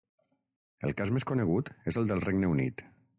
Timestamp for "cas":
1.01-1.11